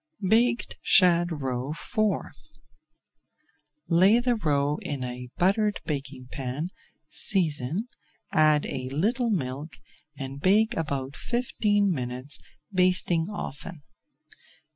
[0.27, 1.95] BAKED SHAD ROE IV
[3.87, 6.69] Lay the roe in a buttered baking pan,
[7.07, 7.87] season,
[8.33, 9.77] add a little milk,
[10.17, 12.39] and bake about fifteen minutes,
[12.73, 13.83] basting often.